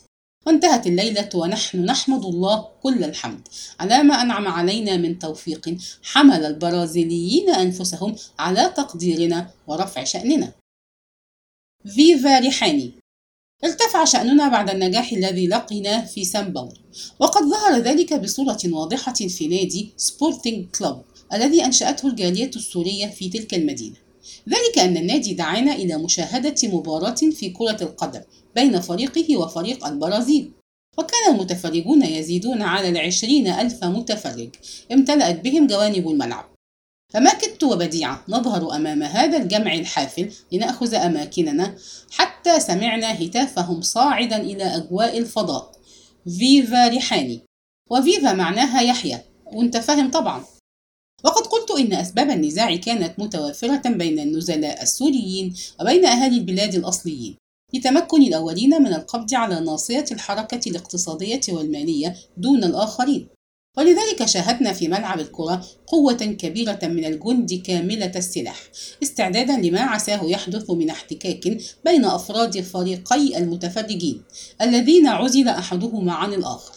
وانتهت 0.46 0.86
الليلة 0.86 1.28
ونحن 1.34 1.84
نحمد 1.84 2.24
الله 2.24 2.68
كل 2.82 3.04
الحمد 3.04 3.48
على 3.80 4.02
ما 4.02 4.14
أنعم 4.22 4.48
علينا 4.48 4.96
من 4.96 5.18
توفيق 5.18 5.76
حمل 6.02 6.44
البرازيليين 6.44 7.50
أنفسهم 7.50 8.16
على 8.38 8.72
تقديرنا 8.76 9.50
ورفع 9.66 10.04
شأننا. 10.04 10.52
Viva 11.94 12.38
ريحاني 12.38 12.92
ارتفع 13.64 14.04
شأننا 14.04 14.48
بعد 14.48 14.70
النجاح 14.70 15.12
الذي 15.12 15.46
لقيناه 15.46 16.04
في 16.06 16.24
سان 16.24 16.52
باولو 16.52 16.72
وقد 17.18 17.42
ظهر 17.42 17.78
ذلك 17.78 18.14
بصورة 18.14 18.58
واضحة 18.66 19.12
في 19.12 19.48
نادي 19.48 19.92
سبورتينج 19.96 20.66
كلوب 20.78 21.02
الذي 21.32 21.64
أنشأته 21.64 22.08
الجالية 22.08 22.50
السورية 22.56 23.06
في 23.06 23.28
تلك 23.28 23.54
المدينة. 23.54 23.96
ذلك 24.48 24.78
أن 24.78 24.96
النادي 24.96 25.34
دعانا 25.34 25.74
إلى 25.74 25.98
مشاهدة 25.98 26.54
مباراة 26.64 27.14
في 27.14 27.50
كرة 27.50 27.78
القدم 27.82 28.20
بين 28.54 28.80
فريقه 28.80 29.36
وفريق 29.36 29.86
البرازيل. 29.86 30.50
وكان 30.98 31.34
المتفرجون 31.34 32.02
يزيدون 32.02 32.62
على 32.62 32.88
العشرين 32.88 33.46
ألف 33.48 33.84
متفرج. 33.84 34.48
امتلأت 34.92 35.40
بهم 35.40 35.66
جوانب 35.66 36.08
الملعب. 36.08 36.53
فما 37.14 37.34
كدت 37.34 37.64
وبديعة 37.64 38.24
نظهر 38.28 38.76
أمام 38.76 39.02
هذا 39.02 39.36
الجمع 39.36 39.74
الحافل 39.74 40.32
لنأخذ 40.52 40.94
أماكننا 40.94 41.74
حتى 42.10 42.60
سمعنا 42.60 43.22
هتافهم 43.22 43.82
صاعدا 43.82 44.36
إلى 44.36 44.64
أجواء 44.76 45.18
الفضاء. 45.18 45.72
فيفا 46.38 46.88
ريحاني. 46.88 47.40
وفيفا 47.90 48.32
معناها 48.32 48.80
يحيى. 48.82 49.18
وأنت 49.46 49.76
فاهم 49.76 50.10
طبعا. 50.10 50.44
وقد 51.24 51.46
قلت 51.46 51.70
إن 51.70 51.92
أسباب 51.92 52.30
النزاع 52.30 52.76
كانت 52.76 53.18
متوافرة 53.18 53.88
بين 53.88 54.18
النزلاء 54.18 54.82
السوريين 54.82 55.54
وبين 55.80 56.06
أهالي 56.06 56.36
البلاد 56.36 56.74
الأصليين. 56.74 57.36
لتمكن 57.74 58.22
الأولين 58.22 58.82
من 58.82 58.94
القبض 58.94 59.34
على 59.34 59.60
ناصية 59.60 60.04
الحركة 60.12 60.70
الاقتصادية 60.70 61.40
والمالية 61.48 62.16
دون 62.36 62.64
الآخرين. 62.64 63.28
ولذلك 63.76 64.24
شاهدنا 64.24 64.72
في 64.72 64.88
ملعب 64.88 65.20
الكرة 65.20 65.64
قوة 65.86 66.14
كبيرة 66.14 66.78
من 66.82 67.04
الجند 67.04 67.54
كاملة 67.54 68.12
السلاح 68.16 68.56
استعدادا 69.02 69.56
لما 69.56 69.80
عساه 69.80 70.24
يحدث 70.24 70.70
من 70.70 70.90
احتكاك 70.90 71.58
بين 71.84 72.04
أفراد 72.04 72.60
فريقي 72.60 73.38
المتفرجين 73.38 74.22
الذين 74.62 75.06
عزل 75.06 75.48
أحدهما 75.48 76.12
عن 76.12 76.32
الآخر. 76.32 76.74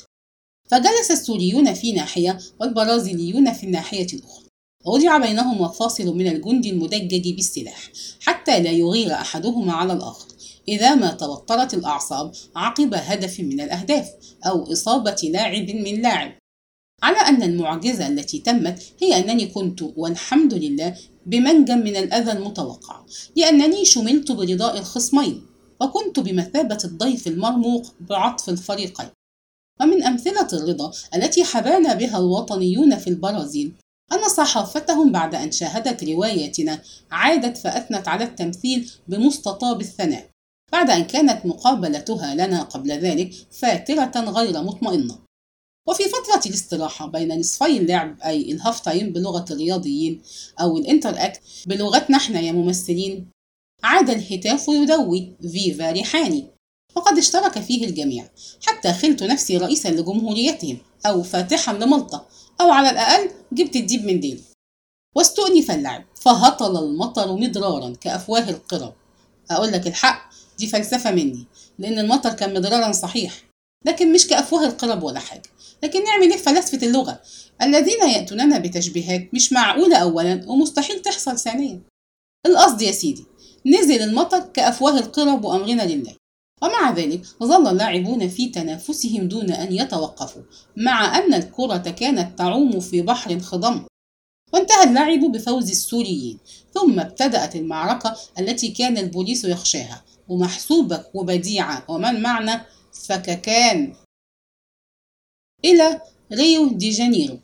فجلس 0.70 1.12
السوريون 1.12 1.74
في 1.74 1.92
ناحية 1.92 2.38
والبرازيليون 2.60 3.54
في 3.54 3.63
الناحية 3.63 4.08
الأخرى. 4.13 4.48
ووضع 4.86 5.18
بينهم 5.18 5.62
مفاصل 5.62 6.16
من 6.16 6.27
الجند 6.27 6.66
المدجج 6.66 7.36
بالسلاح 7.36 7.92
حتى 8.22 8.60
لا 8.60 8.72
يغير 8.72 9.13
أحدهما 9.13 9.74
على 9.74 9.94
الآخر 9.94 10.27
إذا 10.68 10.96
ما 10.96 11.12
توترت 11.12 11.74
الأعصاب 11.74 12.32
عقب 12.56 12.94
هدف 12.94 13.39
من 13.39 13.62
الأهداف 13.62 14.10
أو 14.46 14.72
إصابة 14.72 15.16
لاعب 15.24 15.72
من 15.72 16.01
لاعب. 16.01 16.38
على 17.04 17.18
أن 17.18 17.44
المعجزة 17.44 18.08
التي 18.08 18.39
تمت 18.39 18.84
هي 19.01 19.20
أنني 19.20 19.46
كنت 19.46 19.82
والحمد 19.96 20.54
لله 20.54 20.96
بمنجم 21.25 21.77
من 21.77 21.96
الأذى 21.96 22.32
المتوقع 22.32 23.01
لأنني 23.36 23.86
شملت 23.86 24.32
برضاء 24.32 24.77
الخصمين 24.77 25.46
وكنت 25.82 26.20
بمثابة 26.20 26.77
الضيف 26.84 27.27
المرموق 27.27 27.94
بعطف 28.00 28.50
الفريقين. 28.50 29.10
ومن 29.82 30.04
أمثلة 30.04 30.48
الرضا 30.54 30.92
التي 31.16 31.44
حبانا 31.44 31.94
بها 31.94 32.18
الوطنيون 32.18 32.96
في 32.98 33.10
البرازيل 33.10 33.74
أن 34.13 34.30
صحافتهم 34.30 35.12
بعد 35.12 35.36
أن 35.36 35.51
شاهدت 35.51 36.04
روايتنا 36.04 36.82
عادت 37.12 37.58
فأثنت 37.58 38.08
على 38.08 38.24
التمثيل 38.24 38.92
بمستطاب 39.08 39.82
الثناء 39.82 40.30
بعد 40.72 40.89
أن 40.89 41.04
كانت 41.04 41.46
مقابلتها 41.46 42.36
لنا 42.36 42.63
قبل 42.63 42.92
ذلك 42.92 43.34
فاترة 43.51 44.20
غير 44.20 44.63
مطمئنة. 44.63 45.26
وفي 45.88 46.03
فترة 46.03 46.50
الاستراحة 46.50 47.08
بين 47.08 47.39
نصفي 47.39 47.77
اللعب 47.77 48.22
أي 48.22 48.51
ال 48.51 48.57
half 48.57 48.79
time 48.79 49.13
بلغة 49.13 49.46
الرياضيين 49.51 50.22
أو 50.62 50.77
ال 50.77 51.10
entr'acte 51.10 51.41
بلغتنا 51.65 52.17
إحنا 52.17 52.39
يا 52.39 52.51
ممثلين. 52.51 53.27
عاد 53.84 54.10
الهتاف 54.10 54.67
يدوي 54.67 55.34
Viva 55.41 55.91
ريحاني 55.91 56.48
وقد 56.96 57.17
اشترك 57.17 57.60
فيه 57.60 57.86
الجميع 57.86 58.29
حتى 58.65 58.94
خلت 58.94 59.24
نفسي 59.24 59.58
رئيسا 59.58 59.88
لجمهوريتهم 59.88 60.77
أو 61.06 61.24
فاتحا 61.24 61.74
لمالطة 61.74 62.27
أو 62.62 62.72
على 62.72 62.89
الأقل 62.89 63.29
جبت 63.53 63.75
الديب 63.75 64.06
من 64.06 64.20
ديل. 64.20 64.41
واستؤنف 65.15 65.72
اللعب 65.72 66.06
فهطل 66.15 66.84
المطر 66.84 67.36
مدرارا 67.36 67.96
كأفواه 68.01 68.50
القرب 68.50 68.94
أقول 69.51 69.72
لك 69.72 69.88
الحق 69.88 70.29
دي 70.60 70.67
فلسفة 70.67 71.12
مني 71.12 71.46
لأن 71.79 72.00
المطر 72.00 72.34
كان 72.34 72.53
مضرارا 72.53 72.91
صحيح 72.91 73.34
لكن 73.86 74.13
مش 74.13 74.27
كأفواه 74.27 74.65
القرب 74.65 75.03
ولا 75.03 75.20
حاجة. 75.20 75.50
لكن 75.84 76.03
نعمل 76.03 76.31
إيه 76.31 76.38
فلسفة 76.38 76.88
اللغة. 76.88 77.22
الذين 77.62 78.10
يأتوننا 78.10 78.57
بتشبيهات 78.57 79.34
مش 79.34 79.53
معقولة 79.53 79.98
أولا 79.98 80.43
ومستحيل 80.48 81.01
تحصل 81.01 81.39
ثانيا. 81.39 81.81
القصد 82.46 82.81
يا 82.81 82.91
سيدي 82.91 83.25
نزل 83.65 84.01
المطر 84.01 84.39
كأفواه 84.39 85.00
القرب 85.00 85.46
وأمرنا 85.46 85.84
لله. 85.84 86.15
ومع 86.62 86.91
ذلك 86.91 87.22
ظل 87.43 87.67
اللاعبون 87.67 88.27
في 88.27 88.50
تنافسهم 88.50 89.27
دون 89.27 89.51
أن 89.51 89.74
يتوقفوا 89.74 90.41
مع 90.77 91.17
أن 91.17 91.34
الكرة 91.34 91.77
كانت 91.77 92.38
تعوم 92.38 92.79
في 92.79 93.01
بحر 93.01 93.39
خضم 93.39 93.86
وانتهى 94.53 94.84
اللعب 94.84 95.19
بفوز 95.19 95.69
السوريين. 95.69 96.39
ثم 96.74 97.00
ابتدأت 97.00 97.55
المعركة 97.55 98.15
التي 98.39 98.67
كان 98.67 98.98
البوليس 98.98 99.46
يخشاها. 99.46 100.03
ومحسوبك 100.27 101.15
وبديعة 101.15 101.86
ومن 101.88 102.22
معنا 102.22 102.62
فككان. 103.07 103.93
إلى 105.66 106.02
ريو 106.34 106.68
دي 106.68 106.90
جانيرو. 106.90 107.40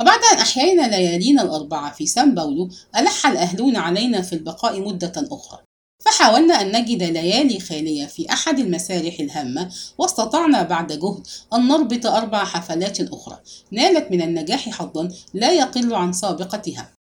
وبعد 0.00 0.20
أن 0.32 0.38
أحيينا 0.38 0.82
ليالينا 0.82 1.42
الأربعة 1.42 1.92
في 1.92 2.06
سان 2.06 2.34
باولو 2.34 2.70
ألح 2.96 3.26
الأهلون 3.26 3.76
علينا 3.76 4.22
في 4.22 4.32
البقاء 4.32 4.80
مدة 4.80 5.12
أخرى. 5.16 5.62
فحاولنا 6.04 6.60
أن 6.60 6.76
نجد 6.76 7.02
ليالي 7.02 7.60
خالية 7.60 8.06
في 8.06 8.32
أحد 8.32 8.58
المسارح 8.58 9.20
الهامة 9.20 9.72
واستطعنا 9.98 10.62
بعد 10.62 10.92
جهد 10.92 11.26
أن 11.54 11.68
نربط 11.68 12.06
أربع 12.06 12.44
حفلات 12.44 13.00
أخرى. 13.00 13.40
نالت 13.70 14.10
من 14.10 14.22
النجاح 14.22 14.68
حظا 14.68 15.12
لا 15.34 15.52
يقل 15.52 15.94
عن 15.94 16.12
سابقتها. 16.12 16.92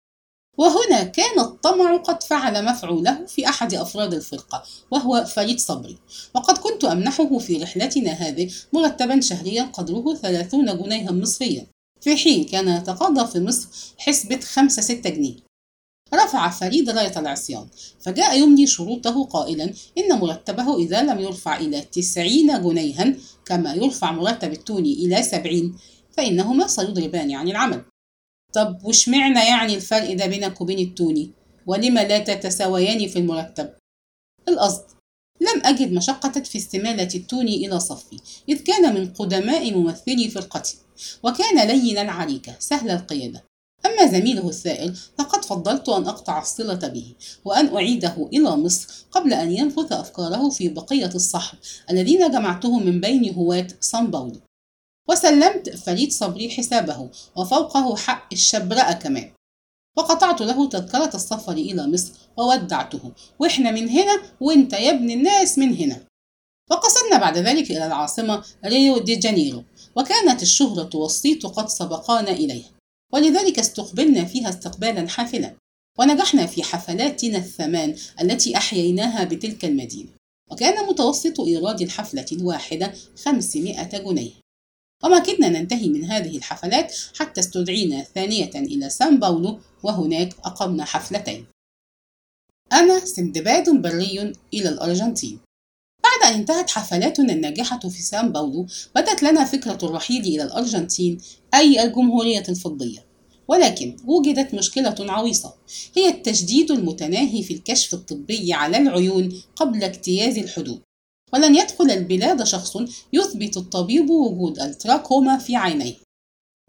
وهنا 0.57 1.03
كان 1.03 1.39
الطمع 1.39 1.97
قد 1.97 2.23
فعل 2.23 2.65
مفعوله 2.65 3.25
في 3.25 3.49
أحد 3.49 3.73
أفراد 3.73 4.13
الفرقة 4.13 4.63
وهو 4.91 5.25
فريد 5.25 5.59
صبري. 5.59 5.97
وقد 6.35 6.57
كنت 6.57 6.85
أمنحه 6.85 7.37
في 7.37 7.57
رحلتنا 7.57 8.11
هذه 8.11 8.51
مرتبا 8.73 9.21
شهريا 9.21 9.63
قدره 9.63 10.15
30 10.15 10.65
جنيها 10.83 11.11
مصريا. 11.11 11.67
في 12.01 12.15
حين 12.15 12.43
كان 12.43 12.67
يتقاضى 12.67 13.31
في 13.31 13.39
مصر 13.39 13.67
حسبة 13.97 14.39
5 14.39 14.81
6 14.81 15.09
جنيه. 15.09 15.35
رفع 16.13 16.49
فريد 16.49 16.89
راية 16.89 17.19
العصيان. 17.19 17.67
فجاء 17.99 18.39
يملي 18.39 18.67
شروطه 18.67 19.23
قائلا 19.23 19.73
إن 19.97 20.19
مرتبه 20.19 20.77
إذا 20.77 21.01
لم 21.01 21.19
يرفع 21.19 21.57
إلى 21.57 21.81
تسعين 21.81 22.61
جنيها 22.63 23.13
كما 23.45 23.73
يرفع 23.73 24.11
مرتب 24.11 24.51
التوني 24.51 24.93
إلى 24.93 25.23
سبعين 25.23 25.75
فإنهما 26.17 26.67
سيضربان 26.67 27.31
عن 27.31 27.47
العمل. 27.47 27.81
طب 28.53 28.85
وشمعنا 28.85 29.43
يعني 29.43 29.75
الفرق 29.75 30.13
ده 30.13 30.25
بينك 30.25 30.61
وبين 30.61 30.79
التوني؟ 30.79 31.31
ولم 31.67 31.93
لا 31.97 32.19
تتساويان 32.19 33.07
في 33.07 33.19
المرتب؟ 33.19 33.73
القصد 34.47 34.83
لم 35.41 35.61
أجد 35.65 35.93
مشقة 35.93 36.31
في 36.41 36.57
استمالة 36.57 37.09
التوني 37.15 37.67
إلى 37.67 37.79
صفي 37.79 38.17
إذ 38.49 38.63
كان 38.63 38.95
من 38.95 39.13
قدماء 39.13 39.73
ممثلي 39.73 40.29
فرقتي 40.29 40.77
وكان 41.23 41.67
لين 41.67 41.97
العريكة 41.97 42.55
سهل 42.59 42.89
القيادة. 42.89 43.43
أما 43.85 44.11
زميله 44.11 44.49
الثائر 44.49 44.93
فقد 45.17 45.45
فضلت 45.45 45.89
أن 45.89 46.07
أقطع 46.07 46.41
الصلة 46.41 46.87
به 46.87 47.13
وأن 47.45 47.75
أعيده 47.75 48.29
إلى 48.33 48.55
مصر 48.55 48.87
قبل 49.11 49.33
أن 49.33 49.51
ينفث 49.51 49.91
أفكاره 49.91 50.49
في 50.49 50.69
بقية 50.69 51.11
الصحب 51.15 51.57
الذين 51.91 52.31
جمعتهم 52.31 52.85
من 52.85 53.01
بين 53.01 53.33
هواة 53.33 53.67
سان 53.79 54.07
باولو 54.11 54.39
وسلمت 55.09 55.69
فريد 55.69 56.11
صبري 56.11 56.49
حسابه 56.49 57.09
وفوقه 57.35 57.95
حق 57.95 58.33
الشبرقة 58.33 58.93
كمان. 58.93 59.31
وقطعت 59.97 60.41
له 60.41 60.69
تذكرة 60.69 61.11
السفر 61.15 61.51
إلى 61.51 61.87
مصر 61.87 62.11
وودعته. 62.37 63.11
وإحنا 63.39 63.71
من 63.71 63.89
هنا 63.89 64.21
وإنت 64.41 64.73
يا 64.73 64.91
ابن 64.91 65.11
الناس 65.11 65.57
من 65.57 65.75
هنا. 65.75 66.03
وقصدنا 66.71 67.17
بعد 67.17 67.37
ذلك 67.37 67.71
إلى 67.71 67.85
العاصمة 67.87 68.43
ريو 68.65 68.97
دي 68.97 69.15
جانيرو 69.15 69.63
وكانت 69.95 70.41
الشهرة 70.41 70.89
والصيت 70.95 71.45
قد 71.45 71.69
سبقانا 71.69 72.31
إليها. 72.31 72.69
ولذلك 73.13 73.59
استقبلنا 73.59 74.25
فيها 74.25 74.49
استقبالا 74.49 75.07
حافلا. 75.09 75.55
ونجحنا 75.99 76.45
في 76.45 76.63
حفلاتنا 76.63 77.37
الثمان 77.37 77.95
التي 78.21 78.57
أحييناها 78.57 79.23
بتلك 79.23 79.65
المدينة. 79.65 80.09
وكان 80.51 80.87
متوسط 80.87 81.39
إيراد 81.39 81.81
الحفلة 81.81 82.25
الواحدة 82.31 82.93
500 83.25 83.83
جنيه. 83.83 84.31
وما 85.03 85.19
كدنا 85.19 85.49
ننتهي 85.49 85.89
من 85.89 86.05
هذه 86.05 86.37
الحفلات 86.37 86.95
حتى 87.19 87.39
استدعينا 87.41 88.03
ثانية 88.03 88.51
إلى 88.55 88.89
سان 88.89 89.19
باولو 89.19 89.59
وهناك 89.83 90.35
أقمنا 90.45 90.85
حفلتين. 90.85 91.45
أنا 92.73 93.05
سندباد 93.05 93.81
بري 93.81 94.33
إلى 94.53 94.69
الأرجنتين. 94.69 95.39
بعد 96.03 96.33
أن 96.33 96.39
انتهت 96.39 96.69
حفلاتنا 96.69 97.33
الناجحة 97.33 97.79
في 97.79 98.01
سان 98.01 98.31
باولو 98.31 98.67
بدت 98.95 99.23
لنا 99.23 99.45
فكرة 99.45 99.77
الرحيل 99.83 100.21
إلى 100.21 100.43
الأرجنتين 100.43 101.17
أي 101.53 101.83
الجمهورية 101.83 102.43
الفضية. 102.49 103.07
ولكن 103.47 103.95
وجدت 104.05 104.53
مشكلة 104.53 104.95
عويصة 104.99 105.53
هي 105.95 106.09
التشديد 106.09 106.71
المتناهي 106.71 107.43
في 107.43 107.53
الكشف 107.53 107.93
الطبي 107.93 108.53
على 108.53 108.77
العيون 108.77 109.41
قبل 109.55 109.83
اجتياز 109.83 110.37
الحدود. 110.37 110.81
ولن 111.33 111.55
يدخل 111.55 111.91
البلاد 111.91 112.43
شخص 112.43 112.77
يثبت 113.13 113.57
الطبيب 113.57 114.09
وجود 114.09 114.59
التراكوما 114.59 115.37
في 115.37 115.55
عينيه. 115.55 115.93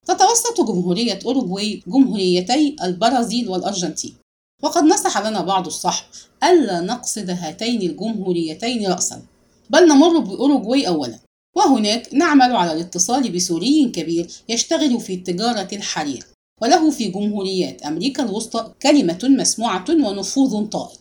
تتوسط 0.06 0.60
جمهورية 0.60 1.18
أوروغواي 1.26 1.82
جمهوريتي 1.86 2.76
البرازيل 2.82 3.48
والأرجنتين. 3.48 4.14
وقد 4.62 4.82
نصح 4.82 5.18
لنا 5.18 5.40
بعض 5.40 5.66
الصحب 5.66 6.04
ألا 6.44 6.80
نقصد 6.80 7.30
هاتين 7.30 7.82
الجمهوريتين 7.82 8.86
رأسا. 8.86 9.22
بل 9.70 9.88
نمر 9.88 10.18
بأوروغواي 10.18 10.88
أولا. 10.88 11.18
وهناك 11.56 12.14
نعمل 12.14 12.56
على 12.56 12.72
الاتصال 12.72 13.32
بسوري 13.32 13.88
كبير 13.88 14.30
يشتغل 14.48 15.00
في 15.00 15.16
تجارة 15.16 15.68
الحرير. 15.72 16.24
وله 16.62 16.90
في 16.90 17.08
جمهوريات 17.08 17.82
أمريكا 17.82 18.22
الوسطى 18.22 18.72
كلمة 18.82 19.18
مسموعة 19.22 19.84
ونفوذ 19.90 20.66
طائل 20.66 20.98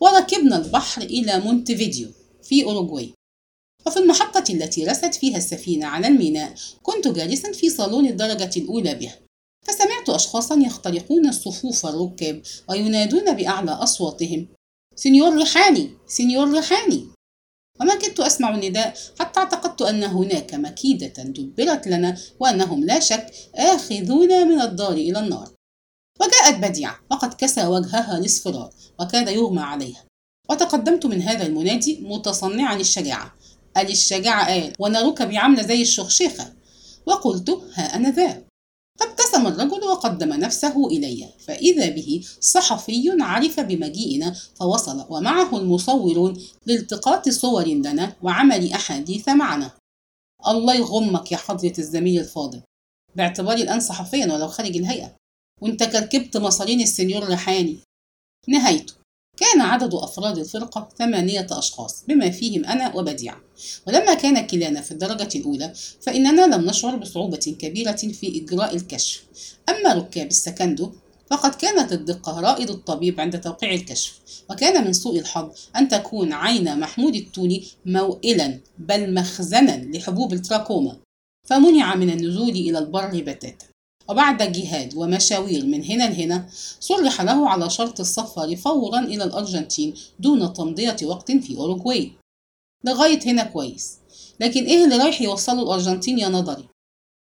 وركبنا 0.00 0.56
البحر 0.56 1.02
إلى 1.02 1.40
مونتفيديو. 1.40 2.08
في 2.42 2.64
أوروغواي. 2.64 3.14
وفي 3.86 3.98
المحطة 3.98 4.44
التي 4.50 4.84
رست 4.84 5.14
فيها 5.14 5.36
السفينة 5.36 5.86
على 5.86 6.06
الميناء 6.08 6.54
كنت 6.82 7.08
جالسا 7.08 7.52
في 7.52 7.70
صالون 7.70 8.06
الدرجة 8.06 8.50
الأولى 8.56 8.94
بها. 8.94 9.18
فسمعت 9.66 10.08
أشخاصا 10.08 10.54
يخترقون 10.56 11.32
صفوف 11.32 11.86
الركاب 11.86 12.42
وينادون 12.68 13.34
بأعلى 13.34 13.70
أصواتهم. 13.70 14.48
سنيور 14.96 15.36
ريحاني! 15.36 15.90
سنيور 16.06 16.52
ريحاني! 16.52 17.08
وما 17.80 17.94
كنت 17.94 18.20
أسمع 18.20 18.54
النداء 18.54 18.94
حتى 19.20 19.40
اعتقدت 19.40 19.82
أن 19.82 20.02
هناك 20.02 20.54
مكيدة 20.54 21.22
دبرت 21.22 21.86
لنا 21.86 22.18
وأنهم 22.40 22.84
لا 22.84 23.00
شك 23.00 23.32
آخذون 23.54 24.48
من 24.48 24.60
الدار 24.60 24.92
إلى 24.92 25.18
النار. 25.18 25.54
وجاءت 26.20 26.58
بديعة 26.58 27.00
وقد 27.10 27.34
كسى 27.34 27.66
وجهها 27.66 28.18
الاصفرار 28.18 28.70
وكاد 29.00 29.28
يغمى 29.28 29.60
عليها. 29.60 30.04
وتقدمت 30.52 31.06
من 31.06 31.22
هذا 31.22 31.46
المنادي 31.46 32.00
متصنعا 32.00 32.76
الشجاعة. 32.76 33.34
قال 33.76 33.90
الشجاعة 33.90 34.46
قال 34.46 34.72
وأنا 34.78 35.02
ركبي 35.02 35.38
عاملة 35.38 35.62
زي 35.62 35.82
الشخشيخة 35.82 36.52
وقلت 37.06 37.50
ها 37.74 37.96
أنا 37.96 38.10
ذا. 38.10 38.44
فابتسم 39.00 39.46
الرجل 39.46 39.84
وقدم 39.84 40.28
نفسه 40.32 40.86
إلي. 40.86 41.28
فإذا 41.38 41.88
به 41.88 42.24
صحفي 42.40 43.16
عرف 43.20 43.60
بمجيئنا 43.60 44.36
فوصل 44.54 45.06
ومعه 45.10 45.58
المصورون 45.58 46.42
لالتقاط 46.66 47.28
صور 47.28 47.64
لنا 47.64 48.16
وعمل 48.22 48.72
أحاديث 48.72 49.28
معنا. 49.28 49.70
الله 50.48 50.74
يغمك 50.74 51.32
يا 51.32 51.36
حضرة 51.36 51.74
الزميل 51.78 52.20
الفاضل. 52.20 52.62
باعتباري 53.16 53.62
الآن 53.62 53.80
صحفيا 53.80 54.32
ولو 54.32 54.48
خارج 54.48 54.76
الهيئة. 54.76 55.16
وانت 55.62 55.82
كركبت 55.82 56.36
مصارين 56.36 56.80
السنيور 56.80 57.24
ريحاني 57.24 57.78
نهايته 58.48 59.01
كان 59.36 59.60
عدد 59.60 59.94
أفراد 59.94 60.38
الفرقة 60.38 60.88
ثمانية 60.98 61.46
أشخاص 61.50 62.04
بما 62.08 62.30
فيهم 62.30 62.64
أنا 62.64 62.96
وبديعة. 62.96 63.36
ولما 63.86 64.14
كان 64.14 64.46
كلانا 64.46 64.80
في 64.80 64.90
الدرجة 64.90 65.38
الأولى 65.38 65.72
فإننا 66.00 66.56
لم 66.56 66.66
نشعر 66.66 66.96
بصعوبة 66.96 67.56
كبيرة 67.58 67.92
في 67.92 68.42
إجراء 68.44 68.76
الكشف. 68.76 69.24
أما 69.68 69.92
ركاب 69.92 70.26
ال 70.26 70.34
secondo 70.34 70.92
فقد 71.30 71.54
كانت 71.54 71.92
الدقة 71.92 72.40
رائد 72.40 72.70
الطبيب 72.70 73.20
عند 73.20 73.40
توقيع 73.40 73.74
الكشف 73.74 74.20
وكان 74.50 74.84
من 74.84 74.92
سوء 74.92 75.18
الحظ 75.18 75.50
أن 75.76 75.88
تكون 75.88 76.32
عين 76.32 76.80
محمود 76.80 77.14
التوني 77.14 77.64
موئلا 77.86 78.60
بل 78.78 79.14
مخزنا 79.14 79.84
لحبوب 79.84 80.32
التراكوما. 80.32 80.96
فمنع 81.48 81.94
من 81.94 82.10
النزول 82.10 82.50
إلى 82.50 82.78
البر 82.78 83.22
بتاتا. 83.26 83.71
وبعد 84.12 84.52
جهاد 84.52 84.96
ومشاوير 84.96 85.66
من 85.66 85.84
هنا 85.84 86.04
لهنا 86.04 86.46
صرح 86.80 87.20
له 87.20 87.48
على 87.48 87.70
شرط 87.70 88.00
السفر 88.00 88.56
فورا 88.56 88.98
إلى 88.98 89.24
الأرجنتين 89.24 89.94
دون 90.20 90.52
تمضية 90.52 90.96
وقت 91.04 91.32
في 91.32 91.56
أوروغواي. 91.56 92.12
لغاية 92.84 93.20
هنا 93.26 93.44
كويس. 93.44 93.98
لكن 94.40 94.64
إيه 94.64 94.84
اللي 94.84 94.96
رايح 94.96 95.20
يوصله 95.22 95.62
الأرجنتين 95.62 96.18
يا 96.18 96.28
نظري؟ 96.28 96.68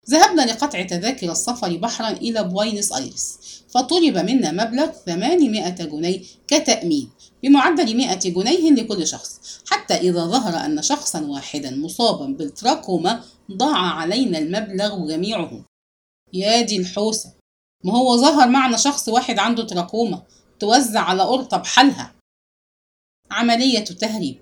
ذهبنا 0.09 0.41
لقطع 0.41 0.83
تذاكر 0.83 1.31
السفر 1.31 1.77
بحرا 1.77 2.09
إلى 2.09 2.43
بوينس 2.43 2.91
آيرس 2.91 3.39
فطلب 3.69 4.17
منا 4.17 4.51
مبلغ 4.51 4.91
800 5.05 5.69
جنيه 5.69 6.21
كتأمين 6.47 7.09
بمعدل 7.43 7.97
100 7.97 8.15
جنيه 8.15 8.71
لكل 8.71 9.07
شخص 9.07 9.61
حتى 9.69 9.93
إذا 9.93 10.25
ظهر 10.25 10.65
أن 10.65 10.81
شخصا 10.81 11.21
واحدا 11.21 11.75
مصابا 11.75 12.25
بالتراكوما 12.25 13.23
ضاع 13.51 13.77
علينا 13.77 14.37
المبلغ 14.37 15.07
جميعه. 15.07 15.72
يا 16.33 16.61
دي 16.61 16.77
الحوسة. 16.77 17.33
ما 17.83 17.93
هو 17.93 18.17
ظهر 18.17 18.49
معنا 18.49 18.77
شخص 18.77 19.09
واحد 19.09 19.39
عنده 19.39 19.63
تراكوما 19.63 20.23
توزع 20.59 20.99
على 20.99 21.23
قرطة 21.23 21.57
بحالها. 21.57 22.15
عملية 23.31 23.79
تهريب. 23.79 24.41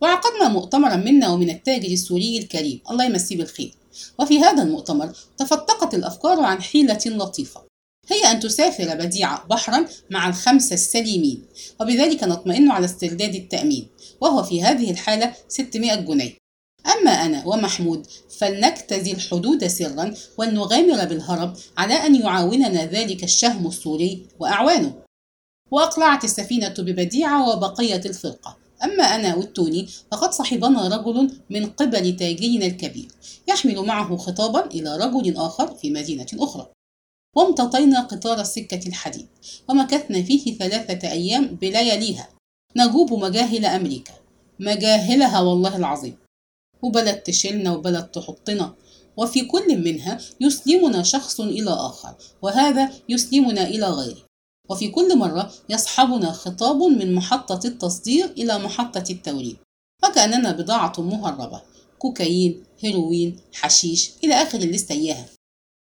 وعقدنا 0.00 0.48
مؤتمرا 0.48 0.96
منا 0.96 1.28
ومن 1.28 1.50
التاجر 1.50 1.88
السوري 1.88 2.38
الكريم. 2.38 2.80
الله 2.90 3.04
يمسيه 3.04 3.36
بالخير. 3.36 3.74
وفي 4.18 4.38
هذا 4.38 4.62
المؤتمر 4.62 5.16
تفتقت 5.36 5.94
الأفكار 5.94 6.40
عن 6.40 6.62
حيلة 6.62 7.00
لطيفة. 7.06 7.64
هي 8.08 8.30
أن 8.30 8.40
تسافر 8.40 8.94
بديعة 8.94 9.46
بحرا 9.46 9.88
مع 10.10 10.28
الخمسة 10.28 10.74
السليمين. 10.74 11.46
وبذلك 11.80 12.24
نطمئن 12.24 12.70
على 12.70 12.84
استرداد 12.84 13.34
التأمين. 13.34 13.88
وهو 14.20 14.42
في 14.42 14.62
هذه 14.62 14.90
الحالة 14.90 15.34
600 15.48 15.94
جنيه. 15.94 16.43
أما 16.86 17.10
أنا 17.10 17.46
ومحمود 17.46 18.06
فلنجتزي 18.38 19.12
الحدود 19.12 19.66
سرا 19.66 20.14
ولنغامر 20.38 21.04
بالهرب 21.04 21.56
على 21.76 21.94
أن 21.94 22.14
يعاوننا 22.14 22.84
ذلك 22.84 23.24
الشهم 23.24 23.66
السوري 23.66 24.26
وأعوانه. 24.38 24.94
وأقلعت 25.70 26.24
السفينة 26.24 26.74
ببديعة 26.78 27.48
وبقية 27.48 28.02
الفرقة. 28.06 28.56
أما 28.84 29.04
أنا 29.04 29.34
والتوني 29.34 29.88
فقد 30.12 30.32
صحبنا 30.32 30.88
رجل 30.96 31.30
من 31.50 31.66
قبل 31.66 32.16
تاجرنا 32.16 32.66
الكبير. 32.66 33.08
يحمل 33.48 33.80
معه 33.80 34.16
خطابا 34.16 34.66
إلى 34.66 34.96
رجل 34.96 35.36
آخر 35.36 35.74
في 35.74 35.90
مدينة 35.90 36.26
أخرى. 36.34 36.66
وامتطينا 37.36 38.00
قطار 38.00 38.40
السكة 38.40 38.88
الحديد. 38.88 39.26
ومكثنا 39.68 40.22
فيه 40.22 40.58
ثلاثة 40.58 41.12
أيام 41.12 41.46
بلياليها. 41.46 42.28
نجوب 42.76 43.12
مجاهل 43.12 43.64
أمريكا. 43.64 44.12
مجاهلها 44.60 45.40
والله 45.40 45.76
العظيم. 45.76 46.23
وبلد 46.84 47.16
تشيلنا 47.16 47.72
وبلد 47.72 48.04
تحطنا 48.04 48.74
وفي 49.16 49.44
كل 49.44 49.78
منها 49.84 50.20
يسلمنا 50.40 51.02
شخص 51.02 51.40
إلى 51.40 51.70
آخر 51.70 52.14
وهذا 52.42 52.92
يسلمنا 53.08 53.66
إلى 53.68 53.86
غيره. 53.86 54.24
وفي 54.70 54.88
كل 54.88 55.18
مرة 55.18 55.52
يصحبنا 55.68 56.32
خطاب 56.32 56.82
من 56.82 57.14
محطة 57.14 57.66
التصدير 57.66 58.24
إلى 58.24 58.58
محطة 58.58 59.04
التوريد. 59.10 59.56
وكأننا 60.04 60.52
بضاعة 60.52 60.92
مهربة 60.98 61.60
كوكايين 61.98 62.64
هيروين 62.80 63.40
حشيش 63.52 64.10
إلى 64.24 64.34
آخر 64.34 64.58
الليستة 64.58 64.92
إياها. 64.92 65.26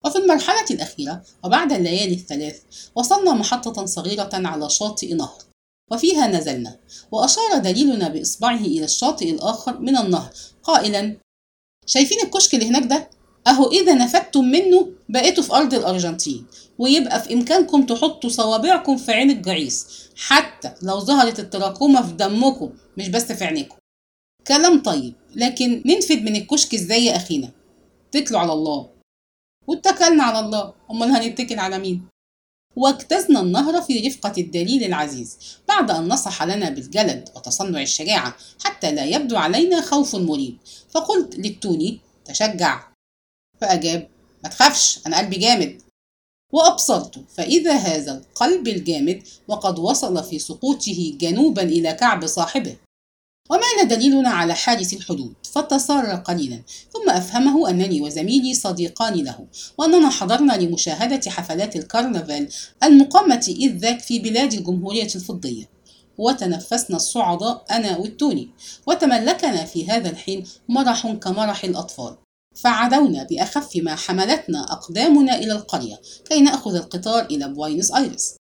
وفي 0.04 0.18
المرحلة 0.18 0.66
الأخيرة 0.70 1.22
وبعد 1.44 1.72
الليالي 1.72 2.14
الثلاث 2.14 2.62
وصلنا 2.94 3.32
محطة 3.34 3.86
صغيرة 3.86 4.30
على 4.32 4.70
شاطئ 4.70 5.14
نهر. 5.14 5.49
وفيها 5.90 6.26
نزلنا. 6.26 6.76
وأشار 7.12 7.58
دليلنا 7.58 8.08
بإصبعه 8.08 8.56
إلى 8.60 8.84
الشاطئ 8.84 9.30
الآخر 9.30 9.78
من 9.78 9.96
النهر 9.96 10.30
قائلا 10.62 11.16
شايفين 11.86 12.18
الكشك 12.24 12.54
اللي 12.54 12.68
هناك 12.68 12.82
ده؟ 12.84 13.10
أهو 13.46 13.70
إذا 13.70 13.94
نفدتم 13.94 14.44
منه 14.44 14.92
بقيتوا 15.08 15.42
في 15.44 15.52
أرض 15.52 15.74
الأرجنتين 15.74 16.46
ويبقى 16.78 17.22
في 17.22 17.34
إمكانكم 17.34 17.86
تحطوا 17.86 18.30
صوابعكم 18.30 18.96
في 18.96 19.12
عين 19.12 19.30
الجعيس 19.30 19.86
حتى 20.16 20.74
لو 20.82 21.00
ظهرت 21.00 21.40
التراكومة 21.40 22.06
في 22.06 22.12
دمكم 22.12 22.70
مش 22.98 23.08
بس 23.08 23.32
في 23.32 23.44
عينيكم. 23.44 23.76
كلام 24.46 24.82
طيب 24.82 25.14
لكن 25.36 25.82
ننفد 25.86 26.22
من 26.22 26.36
الكشك 26.36 26.74
إزاي 26.74 27.04
يا 27.04 27.16
أخينا؟ 27.16 27.50
اتكلوا 28.14 28.40
على 28.40 28.52
الله. 28.52 28.90
واتكلنا 29.66 30.22
على 30.24 30.40
الله. 30.40 30.74
أمال 30.90 31.10
هنتكل 31.10 31.58
على 31.58 31.78
مين؟ 31.78 32.02
واجتزنا 32.76 33.40
النهر 33.40 33.82
في 33.82 34.08
رفقة 34.08 34.32
الدليل 34.38 34.84
العزيز 34.84 35.38
بعد 35.68 35.90
أن 35.90 36.08
نصح 36.08 36.42
لنا 36.42 36.70
بالجلد 36.70 37.28
وتصنع 37.36 37.82
الشجاعة 37.82 38.36
حتى 38.64 38.92
لا 38.92 39.04
يبدو 39.04 39.36
علينا 39.36 39.80
خوف 39.80 40.16
مريب. 40.16 40.58
فقلت 40.90 41.36
للتوني 41.36 42.00
تشجع. 42.24 42.88
فأجاب 43.60 44.08
ما 44.44 44.48
تخافش 44.50 45.00
أنا 45.06 45.18
قلبي 45.18 45.36
جامد. 45.36 45.82
وأبصرت 46.52 47.24
فإذا 47.36 47.74
هذا 47.74 48.18
القلب 48.18 48.68
الجامد 48.68 49.22
وقد 49.48 49.78
وصل 49.78 50.24
في 50.24 50.38
سقوطه 50.38 51.16
جنوبا 51.20 51.62
إلى 51.62 51.92
كعب 51.92 52.26
صاحبه. 52.26 52.76
ومال 53.50 53.88
دليلنا 53.88 54.30
على 54.30 54.54
حارس 54.54 54.92
الحدود؟ 54.92 55.34
فتسارا 55.52 56.06
قليلا 56.06 56.62
ثم 56.92 57.10
أفهمه 57.10 57.70
أنني 57.70 58.00
وزميلي 58.00 58.54
صديقان 58.54 59.14
له 59.14 59.46
وأننا 59.78 60.10
حضرنا 60.10 60.52
لمشاهدة 60.52 61.30
حفلات 61.30 61.76
الكرنفال 61.76 62.48
المقامة 62.82 63.54
إذ 63.58 63.76
ذاك 63.76 64.00
في 64.00 64.18
بلاد 64.18 64.52
الجمهورية 64.52 65.08
الفضية. 65.14 65.70
وتنفسنا 66.18 66.96
الصعداء 66.96 67.64
أنا 67.70 67.96
والتوني 67.96 68.50
وتملكنا 68.86 69.64
في 69.64 69.90
هذا 69.90 70.10
الحين 70.10 70.44
مرح 70.68 71.06
كمرح 71.12 71.64
الأطفال. 71.64 72.16
فعدونا 72.54 73.22
بأخف 73.24 73.76
ما 73.76 73.94
حملتنا 73.94 74.72
أقدامنا 74.72 75.38
إلى 75.38 75.52
القرية 75.52 76.00
كي 76.28 76.40
نأخذ 76.40 76.74
القطار 76.74 77.24
إلى 77.24 77.48
بوينس 77.48 77.92
آيرس. 77.92 78.39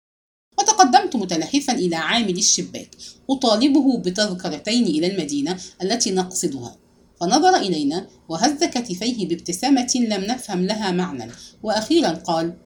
وتقدمت 0.59 1.15
متلهفا 1.15 1.73
إلى 1.73 1.95
عامل 1.95 2.37
الشباك 2.37 2.89
أطالبه 3.29 3.97
بتذكرتين 3.97 4.83
إلى 4.83 5.07
المدينة 5.07 5.59
التي 5.81 6.11
نقصدها. 6.11 6.77
فنظر 7.21 7.55
إلينا 7.55 8.07
وهز 8.29 8.63
كتفيه 8.63 9.27
بابتسامة 9.27 9.91
لم 9.95 10.23
نفهم 10.23 10.65
لها 10.65 10.91
معنى. 10.91 11.31
وأخيرا 11.63 12.09
قال 12.09 12.57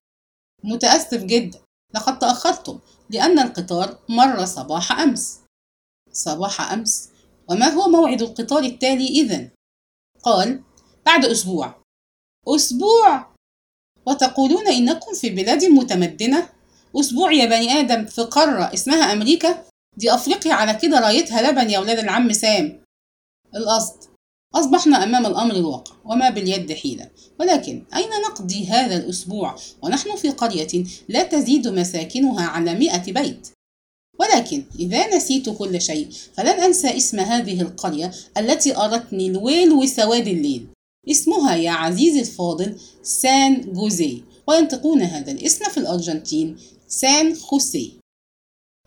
متأسف 0.63 1.23
جدا 1.23 1.59
لقد 1.95 2.19
تأخرتم 2.19 2.79
لأن 3.09 3.39
القطار 3.39 3.99
مر 4.09 4.45
صباح 4.45 4.99
أمس. 4.99 5.39
صباح 6.11 6.71
أمس؟ 6.71 7.09
وما 7.49 7.67
هو 7.67 7.87
موعد 7.87 8.21
القطار 8.21 8.63
التالي 8.63 9.07
إذن؟ 9.07 9.49
قال 10.23 10.63
بعد 11.05 11.25
أسبوع. 11.25 11.81
أسبوع؟ 12.47 13.35
وتقولون 14.05 14.67
إنكم 14.67 15.13
في 15.13 15.29
بلاد 15.29 15.65
متمدنة؟ 15.65 16.49
أسبوع 16.95 17.31
يا 17.31 17.45
بني 17.45 17.71
آدم 17.71 18.05
في 18.05 18.21
قارة 18.21 18.73
اسمها 18.73 19.13
أمريكا؟ 19.13 19.63
دي 19.97 20.13
أفريقيا 20.13 20.53
على 20.53 20.73
كده 20.73 20.99
رايتها 20.99 21.51
لبن 21.51 21.69
يا 21.69 21.79
ولاد 21.79 21.99
العم 21.99 22.33
سام. 22.33 22.83
القصد 23.55 24.09
أصبحنا 24.55 25.03
أمام 25.03 25.25
الأمر 25.25 25.55
الواقع 25.55 25.95
وما 26.05 26.29
باليد 26.29 26.73
حيلة. 26.73 27.09
ولكن 27.39 27.83
أين 27.95 28.09
نقضي 28.29 28.67
هذا 28.67 28.97
الأسبوع؟ 28.97 29.55
ونحن 29.81 30.15
في 30.15 30.29
قرية 30.29 30.83
لا 31.09 31.23
تزيد 31.23 31.67
مساكنها 31.67 32.47
على 32.47 32.73
مئة 32.73 33.13
بيت. 33.13 33.47
ولكن 34.19 34.63
إذا 34.79 35.15
نسيت 35.15 35.49
كل 35.49 35.81
شيء 35.81 36.09
فلن 36.33 36.47
أنسى 36.47 36.97
اسم 36.97 37.19
هذه 37.19 37.61
القرية 37.61 38.11
التي 38.37 38.77
أرتني 38.77 39.27
الويل 39.27 39.71
وسواد 39.71 40.27
الليل. 40.27 40.67
اسمها 41.11 41.55
يا 41.55 41.71
عزيزي 41.71 42.19
الفاضل 42.19 42.75
سان 43.03 43.73
جوزي 43.73 44.21
وينطقون 44.49 45.01
هذا 45.01 45.31
الاسم 45.31 45.65
في 45.69 45.77
الأرجنتين 45.77 46.57
سان 46.87 47.35
خوسي. 47.35 47.99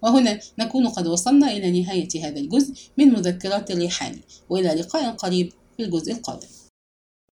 وهنا 0.02 0.40
نكون 0.58 0.88
قد 0.88 1.06
وصلنا 1.06 1.50
إلى 1.50 1.82
نهاية 1.82 2.08
هذا 2.26 2.40
الجزء 2.40 2.74
من 2.98 3.08
مذكرات 3.08 3.70
الريحاني 3.70 4.20
وإلى 4.50 4.68
لقاء 4.68 5.10
قريب 5.10 5.52
في 5.76 5.82
الجزء 5.82 6.12
القادم. 6.12 6.48